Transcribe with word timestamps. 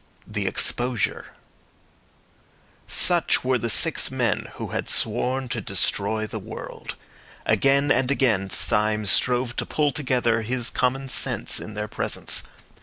THE 0.25 0.47
EXPOSURE 0.47 1.27
Such 2.87 3.43
were 3.43 3.59
the 3.59 3.69
six 3.69 4.09
men 4.09 4.47
who 4.55 4.69
had 4.69 4.89
sworn 4.89 5.47
to 5.49 5.61
destroy 5.61 6.25
the 6.25 6.39
world. 6.39 6.95
Again 7.45 7.91
and 7.91 8.09
again 8.09 8.49
Syme 8.49 9.05
strove 9.05 9.55
to 9.57 9.65
pull 9.67 9.91
together 9.91 10.41
his 10.41 10.71
common 10.71 11.07
sense 11.07 11.59
in 11.59 11.75
their 11.75 11.87
presence. 11.87 12.41